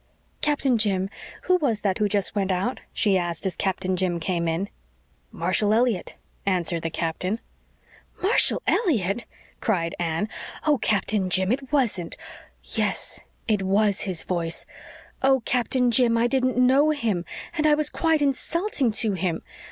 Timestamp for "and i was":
17.55-17.91